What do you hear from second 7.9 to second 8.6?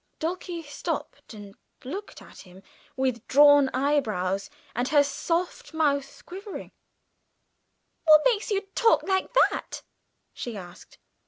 "What makes